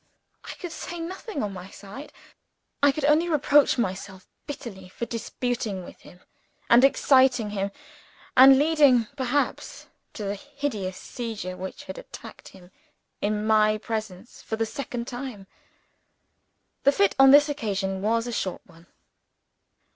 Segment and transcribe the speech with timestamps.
[0.45, 2.11] I could say nothing on my side
[2.81, 6.21] I could only reproach myself bitterly for disputing with him
[6.71, 7.69] and exciting him,
[8.35, 12.71] and leading perhaps to the hideous seizure which had attacked him
[13.21, 15.45] in my presence for the second time.
[16.81, 18.87] The fit on this occasion was a short one.